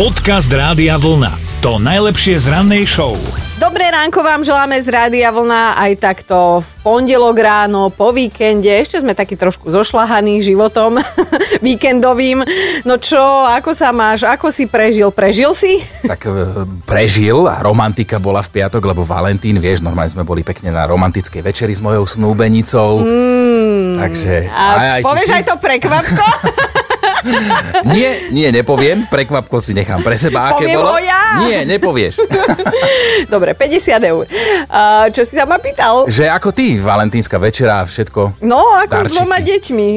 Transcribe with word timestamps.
Podcast 0.00 0.48
Rádia 0.48 0.96
Vlna. 0.96 1.60
To 1.60 1.76
najlepšie 1.76 2.40
z 2.40 2.48
rannej 2.48 2.88
show. 2.88 3.20
Dobré 3.60 3.84
ránko 3.84 4.24
vám 4.24 4.40
želáme 4.40 4.80
z 4.80 4.88
Rádia 4.88 5.28
Vlna 5.28 5.76
aj 5.76 5.92
takto 6.00 6.64
v 6.64 6.70
pondelok 6.80 7.36
ráno, 7.36 7.92
po 7.92 8.08
víkende. 8.08 8.72
Ešte 8.80 9.04
sme 9.04 9.12
takí 9.12 9.36
trošku 9.36 9.68
zošlahaní 9.68 10.40
životom 10.40 11.04
víkendovým. 11.68 12.40
No 12.88 12.96
čo, 12.96 13.20
ako 13.44 13.76
sa 13.76 13.92
máš? 13.92 14.24
Ako 14.24 14.48
si 14.48 14.64
prežil? 14.64 15.12
Prežil 15.12 15.52
si? 15.52 15.84
Tak 16.08 16.24
e, 16.24 16.64
prežil 16.88 17.44
a 17.44 17.60
romantika 17.60 18.16
bola 18.16 18.40
v 18.40 18.56
piatok, 18.56 18.80
lebo 18.80 19.04
Valentín, 19.04 19.60
vieš, 19.60 19.84
normálne 19.84 20.16
sme 20.16 20.24
boli 20.24 20.40
pekne 20.40 20.72
na 20.72 20.88
romantickej 20.88 21.44
večeri 21.44 21.76
s 21.76 21.84
mojou 21.84 22.08
snúbenicou. 22.08 23.04
Mm, 23.04 24.00
takže... 24.00 24.48
A 24.48 24.64
aj, 24.64 24.88
aj, 24.96 25.02
povieš 25.04 25.28
si... 25.28 25.36
aj 25.36 25.44
to 25.44 25.54
prekvapko? 25.60 26.24
nie, 27.96 28.10
nie, 28.32 28.48
nepoviem. 28.52 29.04
Prekvapko 29.08 29.60
si 29.60 29.76
nechám 29.76 30.00
pre 30.00 30.16
seba. 30.16 30.52
Aké 30.52 30.68
Poviem 30.68 30.76
bolo? 30.80 30.90
ho 30.96 30.98
ja. 31.00 31.22
Nie, 31.44 31.58
nepovieš. 31.68 32.20
Dobre, 33.32 33.52
50 33.52 34.10
eur. 34.10 34.24
Uh, 34.24 35.06
čo 35.12 35.22
si 35.24 35.36
sa 35.36 35.44
ma 35.44 35.60
pýtal? 35.60 36.08
Že 36.08 36.32
ako 36.32 36.48
ty, 36.52 36.80
valentínska 36.80 37.36
večera 37.36 37.82
a 37.82 37.84
všetko. 37.84 38.40
No, 38.44 38.60
ako 38.80 39.08
s 39.08 39.12
dvoma 39.12 39.38
deťmi. 39.40 39.88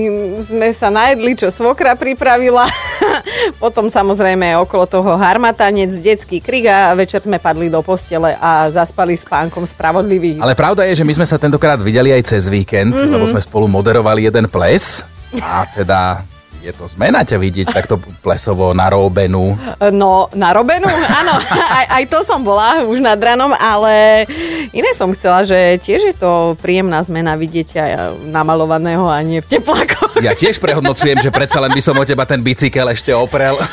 Sme 0.44 0.70
sa 0.76 0.91
najedli, 0.91 1.36
čo 1.40 1.48
svokra 1.48 1.96
pripravila. 1.96 2.68
Potom 3.63 3.88
samozrejme 3.88 4.60
okolo 4.60 4.88
toho 4.88 5.16
harmatanec, 5.16 5.91
detský 6.04 6.44
krik 6.44 6.68
a 6.68 6.91
večer 6.96 7.24
sme 7.24 7.40
padli 7.40 7.72
do 7.72 7.80
postele 7.80 8.35
a 8.40 8.68
zaspali 8.68 9.16
s 9.16 9.24
pánkom 9.24 9.63
spravodlivý. 9.63 10.40
Ale 10.44 10.58
pravda 10.58 10.84
je, 10.88 10.99
že 10.99 11.08
my 11.08 11.13
sme 11.16 11.27
sa 11.27 11.40
tentokrát 11.40 11.80
videli 11.80 12.12
aj 12.12 12.35
cez 12.35 12.52
víkend, 12.52 12.96
mm-hmm. 12.96 13.12
lebo 13.12 13.26
sme 13.27 13.40
spolu 13.40 13.66
moderovali 13.72 14.27
jeden 14.27 14.48
ples. 14.52 15.08
A 15.41 15.66
teda 15.66 16.22
je 16.63 16.72
to 16.72 16.88
zmena 16.88 17.27
ťa 17.27 17.35
vidieť 17.35 17.67
takto 17.76 17.99
plesovo 18.23 18.71
narobenú. 18.71 19.59
No, 19.91 20.31
narobenú? 20.31 20.88
Áno, 20.88 21.35
aj, 21.84 21.85
aj 21.99 22.04
to 22.08 22.23
som 22.23 22.40
bola 22.40 22.88
už 22.88 23.04
nad 23.04 23.20
ranom, 23.20 23.51
ale 23.51 24.24
iné 24.71 24.96
som 24.96 25.12
chcela, 25.12 25.43
že 25.43 25.76
tiež 25.84 26.07
je 26.07 26.15
to 26.15 26.55
príjemná 26.63 27.04
zmena 27.04 27.35
vidieť 27.35 27.68
aj 27.76 27.91
namalovaného 28.32 29.12
a 29.12 29.20
nie 29.20 29.43
v 29.43 29.60
teplákoch. 29.60 30.23
Ja 30.23 30.32
tiež 30.32 30.63
prehodnocujem, 30.63 31.20
že 31.20 31.35
predsa 31.35 31.60
len 31.60 31.76
by 31.76 31.84
som 31.84 31.99
o 31.99 32.07
teba 32.07 32.23
ten 32.23 32.40
bicykel 32.40 32.88
ešte 32.88 33.12
oprel. 33.12 33.60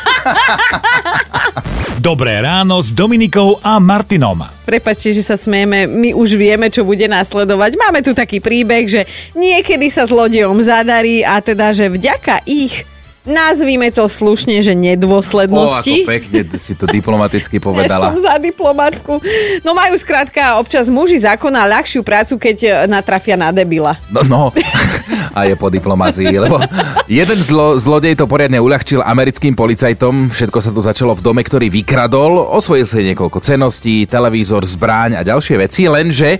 Dobré 2.02 2.42
ráno 2.42 2.82
s 2.82 2.90
Dominikou 2.90 3.62
a 3.62 3.78
Martinom. 3.78 4.59
Prepačte, 4.70 5.10
že 5.10 5.26
sa 5.26 5.34
smejeme, 5.34 5.90
my 5.90 6.14
už 6.14 6.38
vieme, 6.38 6.70
čo 6.70 6.86
bude 6.86 7.10
následovať. 7.10 7.74
Máme 7.74 8.06
tu 8.06 8.14
taký 8.14 8.38
príbeh, 8.38 8.86
že 8.86 9.02
niekedy 9.34 9.90
sa 9.90 10.06
zlodejom 10.06 10.62
zadarí 10.62 11.26
a 11.26 11.42
teda, 11.42 11.74
že 11.74 11.90
vďaka 11.90 12.46
ich 12.46 12.86
nazvíme 13.26 13.92
to 13.92 14.08
slušne, 14.08 14.62
že 14.64 14.72
nedôslednosti. 14.72 15.92
O, 15.92 16.06
ako 16.06 16.12
pekne 16.14 16.40
si 16.56 16.72
to 16.78 16.88
diplomaticky 16.88 17.60
povedala. 17.66 18.08
Ja 18.08 18.14
som 18.14 18.16
za 18.16 18.38
diplomatku. 18.40 19.20
No 19.66 19.76
majú 19.76 19.98
skrátka 20.00 20.56
občas 20.56 20.88
muži 20.88 21.20
zákona 21.20 21.68
ľahšiu 21.68 22.00
prácu, 22.00 22.38
keď 22.40 22.86
natrafia 22.88 23.36
na 23.36 23.52
debila. 23.52 23.98
No, 24.08 24.22
no. 24.24 24.42
a 25.30 25.46
je 25.46 25.54
po 25.54 25.70
diplomácii, 25.70 26.30
lebo 26.30 26.58
jeden 27.06 27.38
zlo, 27.42 27.78
zlodej 27.78 28.18
to 28.18 28.26
poriadne 28.26 28.58
uľahčil 28.58 29.02
americkým 29.02 29.54
policajtom. 29.54 30.30
Všetko 30.30 30.58
sa 30.58 30.70
tu 30.74 30.80
začalo 30.82 31.14
v 31.14 31.24
dome, 31.24 31.42
ktorý 31.42 31.70
vykradol, 31.70 32.50
osvojil 32.50 32.86
si 32.86 33.06
niekoľko 33.14 33.38
ceností, 33.42 34.04
televízor, 34.10 34.66
zbráň 34.66 35.20
a 35.20 35.26
ďalšie 35.26 35.56
veci, 35.58 35.86
lenže 35.86 36.30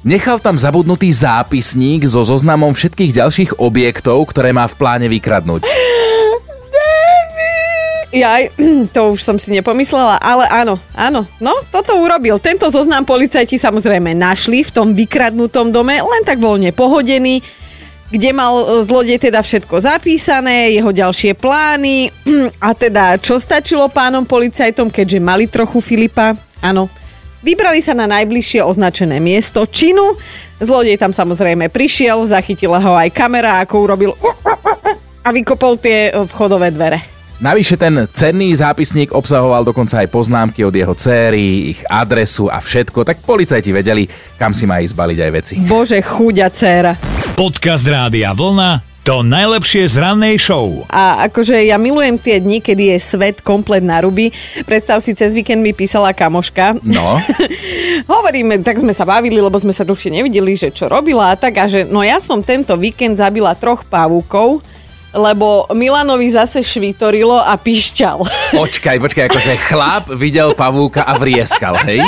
Nechal 0.00 0.40
tam 0.40 0.56
zabudnutý 0.56 1.12
zápisník 1.12 2.08
so 2.08 2.24
zoznamom 2.24 2.72
všetkých 2.72 3.20
ďalších 3.20 3.50
objektov, 3.60 4.32
ktoré 4.32 4.48
má 4.48 4.64
v 4.64 4.80
pláne 4.80 5.12
vykradnúť. 5.12 5.68
Ja, 8.10 8.42
to 8.96 9.14
už 9.14 9.20
som 9.20 9.36
si 9.36 9.52
nepomyslela, 9.54 10.16
ale 10.18 10.48
áno, 10.48 10.80
áno, 10.96 11.28
no, 11.38 11.52
toto 11.68 12.00
urobil. 12.00 12.40
Tento 12.40 12.72
zoznam 12.72 13.04
policajti 13.04 13.60
samozrejme 13.60 14.16
našli 14.16 14.66
v 14.66 14.72
tom 14.72 14.96
vykradnutom 14.96 15.68
dome, 15.68 16.00
len 16.00 16.22
tak 16.24 16.40
voľne 16.40 16.72
pohodený 16.72 17.44
kde 18.10 18.30
mal 18.34 18.54
e, 18.58 18.64
zlodej 18.84 19.18
teda 19.22 19.40
všetko 19.40 19.80
zapísané, 19.80 20.74
jeho 20.74 20.90
ďalšie 20.90 21.38
plány 21.38 22.10
a 22.66 22.74
teda 22.74 23.16
čo 23.22 23.38
stačilo 23.38 23.86
pánom 23.88 24.26
policajtom, 24.26 24.90
keďže 24.90 25.18
mali 25.22 25.46
trochu 25.46 25.78
Filipa, 25.78 26.34
áno, 26.60 26.90
Vybrali 27.40 27.80
sa 27.80 27.96
na 27.96 28.04
najbližšie 28.04 28.60
označené 28.60 29.16
miesto 29.16 29.64
činu. 29.64 30.12
Zlodej 30.60 31.00
tam 31.00 31.16
samozrejme 31.16 31.72
prišiel, 31.72 32.28
zachytila 32.28 32.76
ho 32.76 32.92
aj 32.92 33.08
kamera, 33.16 33.64
ako 33.64 33.74
urobil 33.88 34.12
a 35.26 35.28
vykopol 35.32 35.80
tie 35.80 36.12
e, 36.12 36.28
vchodové 36.28 36.68
dvere. 36.68 37.00
Navyše 37.40 37.80
ten 37.80 38.04
cenný 38.12 38.52
zápisník 38.52 39.16
obsahoval 39.16 39.64
dokonca 39.64 40.04
aj 40.04 40.12
poznámky 40.12 40.60
od 40.60 40.76
jeho 40.76 40.92
céry, 40.92 41.72
ich 41.72 41.80
adresu 41.88 42.52
a 42.52 42.60
všetko, 42.60 43.08
tak 43.08 43.24
policajti 43.24 43.72
vedeli, 43.72 44.04
kam 44.36 44.52
si 44.52 44.68
má 44.68 44.84
ísť 44.84 44.92
baliť 44.92 45.18
aj 45.24 45.30
veci. 45.32 45.54
Bože, 45.64 46.04
chuďa 46.04 46.52
dcéra. 46.52 46.92
Podcast 47.40 47.88
Rádia 47.88 48.36
Vlna 48.36 48.84
to 49.00 49.24
najlepšie 49.24 49.88
z 49.88 49.96
rannej 49.96 50.36
show. 50.36 50.84
A 50.92 51.24
akože 51.24 51.56
ja 51.64 51.80
milujem 51.80 52.20
tie 52.20 52.36
dni, 52.36 52.60
kedy 52.60 52.92
je 52.92 52.96
svet 53.00 53.40
komplet 53.40 53.80
na 53.80 53.96
ruby. 54.04 54.28
Predstav 54.68 55.00
si, 55.00 55.16
cez 55.16 55.32
víkend 55.32 55.64
mi 55.64 55.72
písala 55.72 56.12
kamoška. 56.12 56.76
No. 56.84 57.16
Hovoríme, 58.12 58.60
tak 58.60 58.84
sme 58.84 58.92
sa 58.92 59.08
bavili, 59.08 59.40
lebo 59.40 59.56
sme 59.56 59.72
sa 59.72 59.88
dlhšie 59.88 60.20
nevideli, 60.20 60.52
že 60.52 60.68
čo 60.68 60.92
robila 60.92 61.32
a 61.32 61.34
tak. 61.40 61.56
A 61.56 61.64
že 61.64 61.88
no 61.88 62.04
ja 62.04 62.20
som 62.20 62.44
tento 62.44 62.76
víkend 62.76 63.16
zabila 63.16 63.56
troch 63.56 63.88
pavúkov 63.88 64.60
lebo 65.16 65.64
Milanovi 65.72 66.28
zase 66.28 66.60
švitorilo 66.60 67.40
a 67.40 67.56
pišťal. 67.56 68.20
Počkaj, 68.52 68.96
počkaj, 69.00 69.24
akože 69.32 69.54
chlap 69.64 70.12
videl 70.12 70.52
pavúka 70.52 71.08
a 71.08 71.16
vrieskal, 71.16 71.74
hej? 71.88 72.04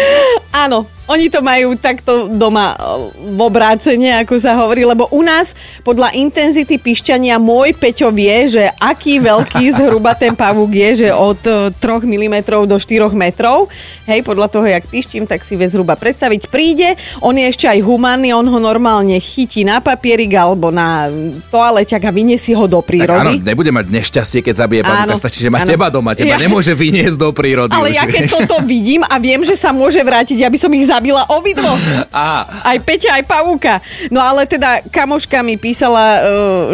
Áno, 0.68 0.86
oni 1.06 1.30
to 1.30 1.38
majú 1.42 1.78
takto 1.78 2.26
doma 2.26 2.74
v 3.14 3.38
obrácenie, 3.38 4.18
ako 4.22 4.34
sa 4.42 4.58
hovorí, 4.58 4.82
lebo 4.82 5.06
u 5.14 5.22
nás 5.22 5.54
podľa 5.86 6.14
intenzity 6.18 6.82
pišťania 6.82 7.38
môj 7.38 7.78
Peťo 7.78 8.10
vie, 8.10 8.50
že 8.50 8.66
aký 8.78 9.22
veľký 9.22 9.70
zhruba 9.78 10.18
ten 10.18 10.34
pavúk 10.34 10.74
je, 10.74 11.06
že 11.06 11.08
od 11.14 11.38
3 11.38 11.78
mm 11.78 12.36
do 12.66 12.76
4 12.76 13.14
metrov. 13.14 13.70
Hej, 14.06 14.22
podľa 14.22 14.46
toho, 14.50 14.66
jak 14.66 14.86
pištím, 14.86 15.26
tak 15.26 15.42
si 15.42 15.58
vie 15.58 15.66
zhruba 15.66 15.98
predstaviť. 15.98 16.46
Príde, 16.50 16.94
on 17.22 17.34
je 17.34 17.46
ešte 17.50 17.66
aj 17.66 17.82
humánny, 17.82 18.30
on 18.30 18.46
ho 18.46 18.58
normálne 18.58 19.18
chytí 19.18 19.66
na 19.66 19.82
papierik 19.82 20.30
alebo 20.34 20.70
na 20.70 21.10
toaleťak 21.50 22.02
a 22.06 22.10
vyniesie 22.14 22.54
ho 22.54 22.66
do 22.70 22.78
prírody. 22.82 23.42
Tak 23.42 23.42
áno, 23.42 23.50
nebude 23.50 23.70
mať 23.74 23.86
nešťastie, 23.90 24.40
keď 24.46 24.54
zabije 24.66 24.82
pavúka, 24.86 25.18
stačí, 25.18 25.42
že 25.42 25.50
má 25.50 25.62
áno. 25.62 25.70
teba 25.70 25.86
doma, 25.90 26.14
teba 26.14 26.34
ja... 26.34 26.42
nemôže 26.42 26.74
vyniesť 26.74 27.18
do 27.18 27.30
prírody. 27.34 27.74
Ale 27.74 27.90
už, 27.90 27.98
ja 27.98 28.04
keď 28.06 28.22
vieš. 28.26 28.32
toto 28.38 28.56
vidím 28.62 29.02
a 29.02 29.18
viem, 29.18 29.42
že 29.42 29.58
sa 29.58 29.74
môže 29.74 29.98
vrátiť, 29.98 30.38
aby 30.46 30.58
som 30.58 30.70
ich 30.70 30.86
zabila 30.96 31.28
obidvo. 31.28 31.68
Aj 32.70 32.78
Peťa, 32.80 33.20
aj 33.20 33.24
Pavúka. 33.28 33.84
No 34.08 34.24
ale 34.24 34.48
teda 34.48 34.80
kamoška 34.88 35.44
mi 35.44 35.60
písala, 35.60 36.04
e, 36.04 36.20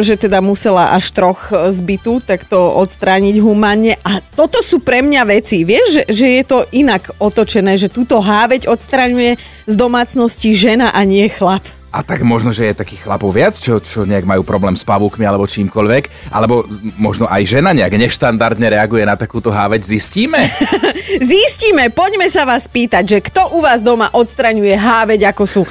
že 0.06 0.14
teda 0.14 0.38
musela 0.38 0.94
až 0.94 1.10
troch 1.10 1.50
zbytu, 1.50 2.22
tak 2.22 2.46
to 2.46 2.58
odstrániť 2.78 3.42
humánne. 3.42 3.98
A 4.06 4.22
toto 4.22 4.62
sú 4.62 4.78
pre 4.78 5.02
mňa 5.02 5.22
veci. 5.26 5.66
Vieš, 5.66 5.86
že, 5.90 6.02
že 6.06 6.26
je 6.38 6.44
to 6.46 6.58
inak 6.70 7.10
otočené, 7.18 7.74
že 7.74 7.90
túto 7.90 8.22
háveť 8.22 8.70
odstraňuje 8.70 9.34
z 9.66 9.74
domácnosti 9.74 10.54
žena 10.54 10.94
a 10.94 11.02
nie 11.02 11.26
chlap. 11.26 11.81
A 11.92 12.00
tak 12.00 12.24
možno, 12.24 12.56
že 12.56 12.72
je 12.72 12.80
takých 12.80 13.04
chlapov 13.04 13.36
viac, 13.36 13.52
čo, 13.60 13.76
čo 13.76 14.08
nejak 14.08 14.24
majú 14.24 14.40
problém 14.48 14.72
s 14.72 14.80
pavúkmi 14.80 15.28
alebo 15.28 15.44
čímkoľvek, 15.44 16.32
alebo 16.32 16.64
možno 16.96 17.28
aj 17.28 17.44
žena 17.44 17.76
nejak 17.76 17.92
neštandardne 18.00 18.64
reaguje 18.72 19.04
na 19.04 19.12
takúto 19.12 19.52
háveť. 19.52 19.84
Zistíme? 19.84 20.40
Zistíme, 21.20 21.92
poďme 21.92 22.32
sa 22.32 22.48
vás 22.48 22.64
pýtať, 22.64 23.04
že 23.04 23.18
kto 23.20 23.52
u 23.52 23.60
vás 23.60 23.84
doma 23.84 24.08
odstraňuje 24.08 24.72
háveť, 24.72 25.36
ako 25.36 25.44
sú 25.44 25.62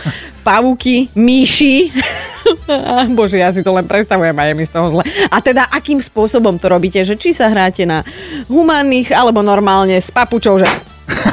pavúky, 0.46 1.10
myši. 1.18 1.90
Bože, 3.18 3.42
ja 3.42 3.50
si 3.50 3.66
to 3.66 3.74
len 3.74 3.90
predstavujem 3.90 4.38
a 4.38 4.46
je 4.46 4.54
mi 4.54 4.66
z 4.70 4.78
toho 4.78 4.94
zle. 4.94 5.04
A 5.34 5.42
teda, 5.42 5.74
akým 5.74 5.98
spôsobom 5.98 6.62
to 6.62 6.70
robíte? 6.70 7.02
Že 7.02 7.18
či 7.18 7.34
sa 7.34 7.50
hráte 7.50 7.90
na 7.90 8.06
humánnych, 8.46 9.10
alebo 9.10 9.42
normálne 9.42 9.98
s 9.98 10.14
papučou, 10.14 10.62
že... 10.62 10.70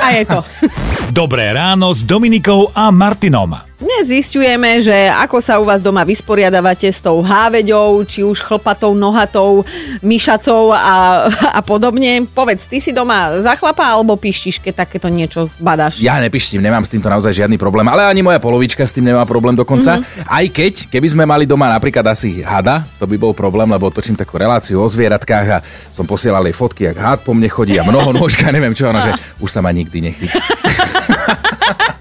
A 0.00 0.16
je 0.16 0.24
to. 0.24 0.40
Dobré 1.12 1.52
ráno 1.52 1.92
s 1.92 2.00
Dominikou 2.08 2.72
a 2.72 2.88
Martinom. 2.88 3.67
Dnes 3.78 4.10
zistujeme, 4.10 4.82
že 4.82 5.06
ako 5.06 5.38
sa 5.38 5.62
u 5.62 5.64
vás 5.64 5.78
doma 5.78 6.02
vysporiadavate 6.02 6.90
s 6.90 6.98
tou 6.98 7.22
háveďou, 7.22 8.02
či 8.02 8.26
už 8.26 8.42
chlpatou, 8.42 8.90
nohatou, 8.90 9.62
myšacou 10.02 10.74
a, 10.74 11.30
a 11.30 11.62
podobne. 11.62 12.26
Povedz, 12.26 12.66
ty 12.66 12.82
si 12.82 12.90
doma 12.90 13.38
za 13.38 13.54
chlapa 13.54 13.86
alebo 13.86 14.18
pištiš, 14.18 14.58
keď 14.58 14.82
takéto 14.82 15.06
niečo 15.06 15.46
zbadáš? 15.46 16.02
Ja 16.02 16.18
nepištím, 16.18 16.58
nemám 16.58 16.82
s 16.82 16.90
týmto 16.90 17.06
naozaj 17.06 17.30
žiadny 17.30 17.54
problém, 17.54 17.86
ale 17.86 18.02
ani 18.02 18.18
moja 18.18 18.42
polovička 18.42 18.82
s 18.82 18.90
tým 18.90 19.14
nemá 19.14 19.22
problém 19.22 19.54
dokonca. 19.54 20.02
Mm-hmm. 20.02 20.26
Aj 20.26 20.46
keď, 20.50 20.90
keby 20.90 21.14
sme 21.14 21.22
mali 21.22 21.46
doma 21.46 21.70
napríklad 21.70 22.02
asi 22.10 22.42
hada, 22.42 22.82
to 22.98 23.06
by 23.06 23.14
bol 23.14 23.30
problém, 23.30 23.70
lebo 23.70 23.94
točím 23.94 24.18
takú 24.18 24.42
reláciu 24.42 24.82
o 24.82 24.90
zvieratkách 24.90 25.46
a 25.54 25.62
som 25.94 26.02
posielal 26.02 26.42
jej 26.50 26.56
fotky, 26.58 26.90
jak 26.90 26.98
had 26.98 27.22
po 27.22 27.30
mne 27.30 27.46
chodí 27.46 27.78
a 27.78 27.86
mnoho 27.86 28.10
nôžka, 28.18 28.50
neviem 28.50 28.74
čo, 28.74 28.90
ono, 28.90 28.98
že 28.98 29.14
už 29.38 29.46
sa 29.54 29.62
ma 29.62 29.70
nikdy 29.70 30.02
nechytí. 30.02 30.34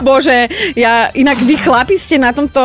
Bože, 0.00 0.48
ja, 0.74 1.10
inak 1.14 1.38
vy 1.42 1.54
chlapi 1.58 1.96
ste 1.98 2.16
na 2.18 2.34
tomto, 2.34 2.60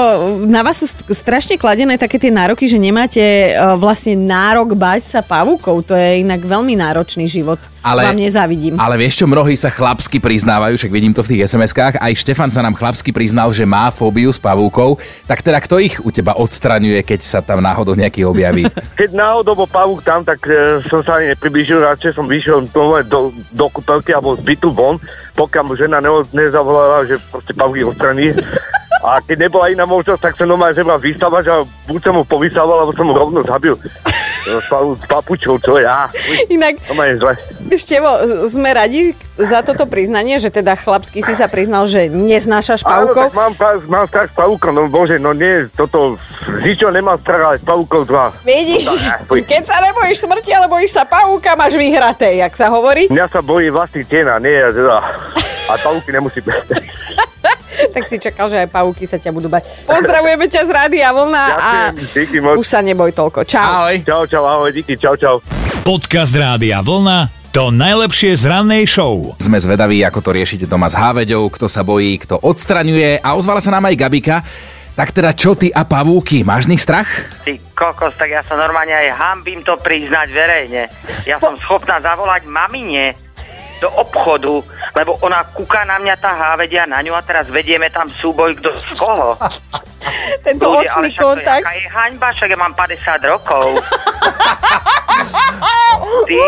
na 0.45 0.61
vás 0.61 0.81
sú 0.81 0.87
st- 0.87 1.05
strašne 1.13 1.55
kladené 1.59 1.97
také 1.97 2.19
tie 2.19 2.33
nároky, 2.33 2.65
že 2.65 2.81
nemáte 2.81 3.21
uh, 3.53 3.75
vlastne 3.77 4.17
nárok 4.17 4.73
bať 4.77 5.07
sa 5.07 5.19
pavúkov. 5.21 5.85
To 5.89 5.93
je 5.93 6.23
inak 6.23 6.41
veľmi 6.43 6.77
náročný 6.77 7.25
život. 7.29 7.59
Ale, 7.83 8.07
Vám 8.07 8.15
nezávidím. 8.15 8.79
Ale 8.79 8.95
vieš 8.95 9.19
čo, 9.19 9.25
mnohí 9.27 9.59
sa 9.59 9.67
chlapsky 9.67 10.23
priznávajú, 10.23 10.79
však 10.79 10.87
vidím 10.87 11.11
to 11.11 11.19
v 11.19 11.35
tých 11.35 11.51
SMS-kách, 11.51 11.99
aj 11.99 12.15
Štefan 12.15 12.47
sa 12.47 12.63
nám 12.63 12.79
chlapsky 12.79 13.11
priznal, 13.11 13.51
že 13.51 13.67
má 13.67 13.91
fóbiu 13.91 14.31
s 14.31 14.39
pavúkov. 14.39 15.03
Tak 15.27 15.43
teda 15.43 15.59
kto 15.59 15.83
ich 15.83 15.99
u 15.99 16.07
teba 16.07 16.31
odstraňuje, 16.39 17.03
keď 17.03 17.19
sa 17.19 17.39
tam 17.43 17.59
náhodou 17.59 17.91
nejaký 17.99 18.23
objaví? 18.23 18.71
Keď 19.03 19.19
náhodou 19.19 19.57
bol 19.57 19.67
pavúk 19.67 19.99
tam, 20.05 20.23
tak 20.23 20.47
e, 20.47 20.79
som 20.87 21.03
sa 21.03 21.19
ani 21.19 21.35
nepriblížil, 21.35 21.81
radšej 21.81 22.15
som 22.15 22.29
vyšiel 22.29 22.71
do, 22.71 23.03
do, 23.03 23.19
do 23.51 23.65
kúpelky 23.67 24.15
alebo 24.15 24.37
z 24.37 24.45
bytu 24.45 24.69
von, 24.71 24.95
pokiaľ 25.33 25.63
mu 25.65 25.73
žena 25.75 25.97
ne, 25.99 26.13
nezavolala, 26.31 26.82
že 27.03 27.15
proste 27.27 27.51
pavúk 27.51 27.89
odstraní. 27.89 28.31
A 29.03 29.19
keď 29.19 29.51
nebola 29.51 29.67
iná 29.67 29.83
možnosť, 29.83 30.21
tak 30.21 30.33
som 30.33 30.47
normálne 30.47 30.71
zebral 30.71 30.95
vystavať 30.95 31.43
a 31.45 31.55
buď 31.85 31.99
som 32.01 32.13
mu 32.15 32.23
povystával, 32.23 32.79
alebo 32.79 32.95
som 32.95 33.03
mu 33.03 33.11
rovno 33.11 33.43
zabil. 33.43 33.75
S 34.43 34.71
papučou, 35.03 35.55
čo 35.57 35.75
ja. 35.75 36.07
Inak. 36.47 36.79
Števo, 37.69 38.11
sme 38.47 38.71
radi 38.71 39.11
za 39.35 39.59
toto 39.59 39.87
priznanie, 39.87 40.35
že 40.37 40.47
teda 40.47 40.75
chlapsky 40.75 41.19
si 41.19 41.31
sa 41.31 41.47
priznal, 41.47 41.83
že 41.83 42.07
neznášaš 42.07 42.83
Áno, 42.83 43.11
pavúkov. 43.11 43.23
tak 43.23 43.33
mám, 43.33 43.51
mám 43.87 44.05
strach 44.07 44.29
s 44.29 44.35
pavúkom, 44.35 44.71
no 44.71 44.87
bože, 44.87 45.15
no 45.17 45.31
nie, 45.31 45.67
toto, 45.73 46.15
z 46.43 46.63
ničoho 46.63 46.91
nemám 46.91 47.19
strach, 47.19 47.41
ale 47.41 47.55
s 47.57 47.65
pavúkov 47.65 48.03
dva. 48.03 48.31
Vidíš, 48.41 48.83
No, 49.25 49.35
keď 49.41 49.63
sa 49.63 49.79
nebojíš 49.81 50.21
smrti, 50.21 50.51
ale 50.53 50.67
bojíš 50.67 50.91
sa 50.93 51.03
pavúka, 51.03 51.55
máš 51.55 51.75
vyhraté, 51.75 52.37
jak 52.37 52.53
sa 52.53 52.67
hovorí. 52.67 53.07
Mňa 53.09 53.27
sa 53.27 53.39
bojí 53.39 53.67
vlastný 53.67 54.03
tena, 54.03 54.37
nie 54.37 54.53
ja 54.53 54.69
teda. 54.69 54.97
A 55.69 55.79
pavúky 55.79 56.11
nemusí 56.11 56.39
byť. 56.39 56.67
Tak 57.73 58.09
si 58.09 58.17
čakal, 58.17 58.47
že 58.49 58.57
aj 58.63 58.69
pavúky 58.73 59.05
sa 59.05 59.21
ťa 59.21 59.29
budú 59.29 59.49
bať. 59.49 59.65
Pozdravujeme 59.85 60.45
ťa 60.49 60.65
z 60.65 60.71
Rádia 60.71 61.09
Vlna 61.13 61.45
a 61.57 61.71
díky 61.93 62.41
moc. 62.41 62.57
už 62.57 62.65
sa 62.65 62.81
neboj 62.81 63.13
toľko. 63.13 63.45
Čau. 63.45 63.61
Ahoj. 63.61 64.01
Čau, 64.01 64.23
čau, 64.25 64.43
ahoj, 64.45 64.69
díky, 64.73 64.97
čau, 64.97 65.13
čau. 65.13 65.41
Podcast 65.85 66.33
Rádia 66.33 66.81
Vlna 66.81 67.43
to 67.53 67.69
najlepšie 67.69 68.33
z 68.33 68.49
rannej 68.49 68.89
show. 68.89 69.37
Sme 69.37 69.61
zvedaví, 69.61 70.01
ako 70.01 70.25
to 70.25 70.33
riešite 70.33 70.65
doma 70.65 70.89
s 70.89 70.97
háveďou, 70.97 71.53
kto 71.53 71.69
sa 71.69 71.85
bojí, 71.85 72.17
kto 72.25 72.41
odstraňuje 72.41 73.21
a 73.21 73.29
ozvala 73.37 73.61
sa 73.61 73.69
nám 73.69 73.93
aj 73.93 73.99
Gabika. 73.99 74.41
Tak 74.97 75.13
teda 75.13 75.37
čo 75.37 75.53
ty 75.53 75.69
a 75.69 75.85
pavúky, 75.85 76.41
máš 76.41 76.65
z 76.65 76.73
nich 76.73 76.81
strach? 76.81 77.05
Ty 77.45 77.53
kokos, 77.77 78.17
tak 78.17 78.33
ja 78.33 78.41
sa 78.41 78.57
normálne 78.57 78.93
aj 78.93 79.09
hambím 79.13 79.61
to 79.61 79.77
priznať 79.77 80.33
verejne. 80.33 80.89
Ja 81.29 81.37
som 81.37 81.53
schopná 81.61 82.01
zavolať 82.01 82.49
mamine 82.49 83.13
do 83.83 83.91
obchodu, 83.99 84.63
lebo 84.95 85.19
ona 85.19 85.43
kúka 85.51 85.83
na 85.83 85.99
mňa 85.99 86.15
tá 86.15 86.31
hávedia 86.31 86.87
na 86.87 87.03
ňu 87.03 87.11
a 87.11 87.19
teraz 87.19 87.51
vedieme 87.51 87.91
tam 87.91 88.07
súboj 88.07 88.55
kto 88.63 88.71
z 88.79 88.95
koho. 88.95 89.35
Tento 90.43 90.67
Ľudia, 90.67 90.87
očný 90.87 90.99
ale 90.99 91.09
je, 91.11 91.19
kontakt. 91.19 91.63
aká 91.63 91.73
je 91.79 91.87
haňba, 91.87 92.27
však 92.35 92.49
ja 92.51 92.59
mám 92.59 92.73
50 92.75 93.31
rokov. 93.31 93.65
Ty, 96.27 96.39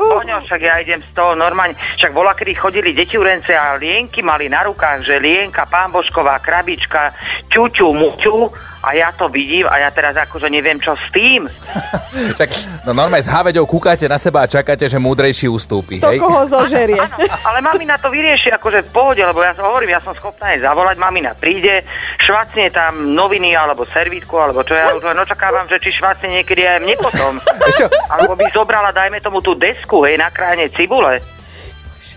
poňo, 0.00 0.36
však 0.44 0.60
ja 0.60 0.80
idem 0.80 1.00
z 1.04 1.10
toho 1.12 1.36
normálne. 1.36 1.76
Však 2.00 2.16
bola, 2.16 2.32
kedy 2.32 2.52
chodili 2.56 2.96
deti 2.96 3.20
urence 3.20 3.52
a 3.52 3.76
lienky 3.76 4.24
mali 4.24 4.48
na 4.48 4.64
rukách, 4.64 5.04
že 5.04 5.20
lienka, 5.20 5.68
pán 5.68 5.92
Božková, 5.92 6.40
krabička, 6.40 7.12
ťuťu, 7.52 7.92
muťu 7.92 8.48
a 8.84 8.92
ja 8.92 9.08
to 9.16 9.32
vidím 9.32 9.64
a 9.64 9.80
ja 9.80 9.88
teraz 9.88 10.12
akože 10.12 10.52
neviem, 10.52 10.76
čo 10.76 10.92
s 10.92 11.06
tým. 11.08 11.48
Čak, 12.38 12.48
no 12.84 12.92
normálne 12.92 13.24
s 13.24 13.32
háveďou 13.32 13.64
kúkate 13.64 14.04
na 14.04 14.20
seba 14.20 14.44
a 14.44 14.50
čakáte, 14.50 14.84
že 14.84 15.00
múdrejší 15.00 15.48
ustúpi. 15.48 16.04
To 16.04 16.12
koho 16.20 16.44
zožerie. 16.44 17.00
Áno, 17.00 17.16
ale 17.48 17.58
mamina 17.64 17.96
to 17.96 18.12
vyrieši 18.12 18.52
akože 18.52 18.84
v 18.84 18.90
pohode, 18.92 19.22
lebo 19.24 19.40
ja 19.40 19.56
som 19.56 19.64
hovorím, 19.64 19.96
ja 19.96 20.04
som 20.04 20.12
schopná 20.12 20.52
jej 20.52 20.60
zavolať, 20.60 21.00
mamina 21.00 21.32
príde, 21.32 21.80
švacne 22.20 22.68
tam 22.68 23.16
noviny 23.16 23.56
alebo 23.56 23.88
servítku, 23.88 24.36
alebo 24.36 24.60
čo 24.60 24.76
ja 24.76 24.92
už 24.92 25.02
len 25.02 25.16
očakávam, 25.16 25.64
že 25.64 25.80
či 25.80 25.96
švacne 25.96 26.28
niekedy 26.28 26.62
aj 26.68 26.78
mne 26.84 26.96
potom. 27.00 27.32
Čo? 27.72 27.88
Alebo 28.12 28.36
by 28.36 28.46
zobrala, 28.52 28.92
dajme 28.92 29.18
tomu 29.24 29.40
tú 29.40 29.56
desku, 29.56 30.04
hej, 30.04 30.20
na 30.20 30.28
krajine 30.28 30.68
cibule. 30.70 31.33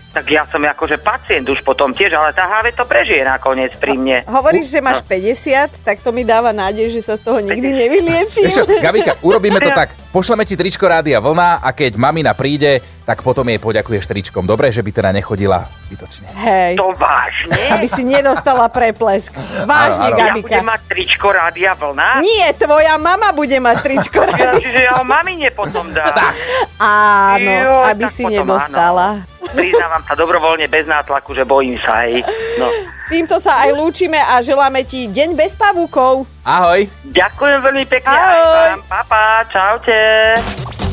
Tak 0.08 0.24
ja 0.26 0.42
som 0.44 0.58
akože 0.58 0.96
pacient 0.98 1.44
už 1.44 1.60
potom 1.60 1.90
tiež, 1.90 2.10
ale 2.10 2.32
tá 2.32 2.48
HV 2.48 2.72
to 2.72 2.82
prežije 2.82 3.22
nakoniec 3.22 3.76
pri 3.76 3.92
mne. 3.92 4.24
Hovoríš, 4.24 4.66
že 4.66 4.80
máš 4.80 4.98
50, 5.00 5.84
tak 5.84 6.00
to 6.00 6.10
mi 6.10 6.22
dáva 6.22 6.48
nádej, 6.50 6.88
že 6.90 7.00
sa 7.02 7.14
z 7.14 7.22
toho 7.22 7.38
nikdy 7.38 7.68
nevyliečím. 7.68 8.44
Vieš 8.44 8.56
čo, 8.56 8.66
Gabika, 8.78 9.20
urobíme 9.20 9.58
to 9.58 9.68
tak. 9.78 9.92
Pošleme 10.08 10.42
ti 10.42 10.54
tričko 10.54 10.84
Rádia 10.84 11.18
Vlna 11.18 11.60
a 11.60 11.68
keď 11.70 11.94
mamina 11.94 12.32
príde, 12.32 12.80
tak 13.04 13.20
potom 13.20 13.44
jej 13.44 13.56
poďakuješ 13.56 14.04
tričkom. 14.06 14.44
Dobre, 14.44 14.68
že 14.68 14.80
by 14.80 14.90
teda 14.90 15.12
nechodila 15.12 15.64
zbytočne. 15.86 16.28
Hej, 16.34 16.72
To 16.74 16.92
vážne? 16.92 17.56
aby 17.70 17.86
si 17.86 18.02
nedostala 18.02 18.64
preplesk. 18.66 19.36
Vážne, 19.62 20.08
Áno, 20.08 20.08
áno. 20.08 20.18
Ja 20.18 20.24
Gabika. 20.26 20.44
budem 20.50 20.66
mať 20.66 20.80
tričko 20.88 21.26
Rádia 21.28 21.72
Vlna? 21.74 22.08
Nie, 22.20 22.52
tvoja 22.54 22.96
mama 22.96 23.32
bude 23.32 23.56
mať 23.56 23.76
tričko 23.78 24.18
Ja, 24.18 24.32
rady. 24.50 24.56
čiže 24.58 24.80
ja 24.82 24.92
ho 24.96 25.04
mamine 25.04 25.48
potom 25.50 25.84
dám. 25.88 26.12
Áno, 26.80 27.48
Joj, 27.50 27.84
aby 27.90 28.04
tak 28.04 28.12
si 28.12 28.22
nedostala. 28.24 29.06
áno. 29.20 29.37
Priznávam 29.54 30.02
sa 30.04 30.14
dobrovoľne, 30.16 30.66
bez 30.68 30.84
nátlaku, 30.84 31.32
že 31.32 31.44
bojím 31.44 31.76
sa 31.80 32.04
aj. 32.04 32.24
No. 32.60 32.68
S 32.68 33.04
týmto 33.08 33.36
sa 33.40 33.64
aj 33.64 33.72
lúčime 33.72 34.20
a 34.20 34.40
želáme 34.44 34.84
ti 34.84 35.08
deň 35.08 35.32
bez 35.32 35.56
pavúkov. 35.56 36.28
Ahoj. 36.44 36.84
Ďakujem 37.08 37.58
veľmi 37.64 37.84
pekne 37.88 38.12
Ahoj. 38.12 38.28
aj 38.28 38.42
vám. 38.44 38.80
Papa, 38.88 39.22
čaute. 39.48 39.98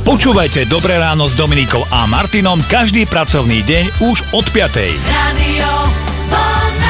Počúvajte 0.06 0.69
Dobré 0.69 1.02
ráno 1.02 1.25
s 1.25 1.34
Dominikou 1.34 1.81
a 1.90 2.06
Martinom 2.06 2.62
každý 2.69 3.10
pracovný 3.10 3.66
deň 3.66 4.06
už 4.06 4.18
od 4.38 4.46
5. 4.54 4.94
Radio 5.10 5.69
Vlna. 6.30 6.84